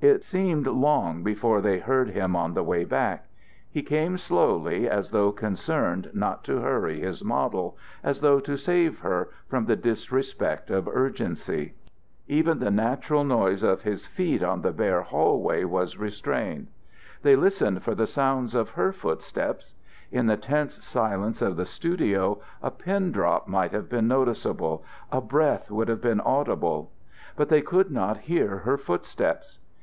[0.00, 3.26] It seemed long before they heard him on the way back.
[3.68, 9.00] He came slowly, as though concerned not to hurry his model, as though to save
[9.00, 11.74] her from the disrespect of urgency.
[12.28, 16.68] Even the natural noise of his feet on the bare hallway was restrained.
[17.22, 19.74] They listened for the sounds of her footsteps.
[20.12, 25.20] In the tense silence of the studio a pin drop might have been noticeable, a
[25.20, 26.92] breath would have been audible;
[27.34, 29.58] but they could not hear her footsteps.